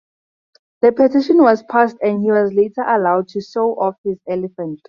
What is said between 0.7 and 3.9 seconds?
The petition was passed and he was later allowed to show